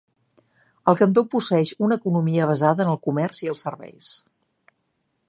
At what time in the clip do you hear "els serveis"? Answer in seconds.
3.55-4.09